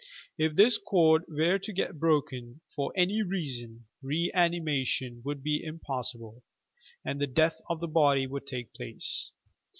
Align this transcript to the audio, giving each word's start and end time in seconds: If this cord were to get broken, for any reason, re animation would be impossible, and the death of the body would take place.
If 0.35 0.55
this 0.55 0.79
cord 0.79 1.25
were 1.27 1.59
to 1.59 1.71
get 1.71 1.99
broken, 1.99 2.61
for 2.75 2.91
any 2.97 3.21
reason, 3.21 3.85
re 4.01 4.31
animation 4.33 5.21
would 5.23 5.43
be 5.43 5.63
impossible, 5.63 6.41
and 7.05 7.21
the 7.21 7.27
death 7.27 7.61
of 7.69 7.79
the 7.79 7.87
body 7.87 8.25
would 8.25 8.47
take 8.47 8.73
place. 8.73 9.29